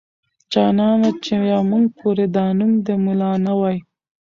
[0.51, 3.77] جانانه چې يا موږ پورې دا نوم د ملا نه واي.